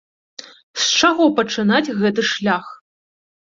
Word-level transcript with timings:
З 0.83 0.87
чаго 1.01 1.27
пачынаць 1.41 1.93
гэты 2.01 2.21
шлях? 2.33 2.65